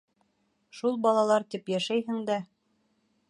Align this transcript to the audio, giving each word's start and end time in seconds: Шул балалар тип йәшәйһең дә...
Шул 0.77 0.97
балалар 1.03 1.45
тип 1.55 1.71
йәшәйһең 1.75 2.25
дә... 2.31 2.39